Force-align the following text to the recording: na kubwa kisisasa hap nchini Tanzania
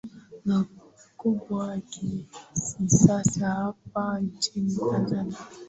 na 0.47 0.57
kubwa 1.19 1.65
kisisasa 1.91 3.47
hap 3.57 3.95
nchini 4.23 4.75
Tanzania 4.75 5.37